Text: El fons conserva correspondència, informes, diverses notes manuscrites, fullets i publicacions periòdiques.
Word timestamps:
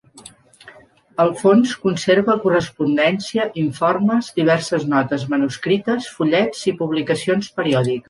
El 1.23 1.33
fons 1.41 1.73
conserva 1.83 2.37
correspondència, 2.47 3.47
informes, 3.67 4.33
diverses 4.41 4.91
notes 4.97 5.29
manuscrites, 5.37 6.13
fullets 6.19 6.69
i 6.75 6.79
publicacions 6.85 7.57
periòdiques. 7.61 7.99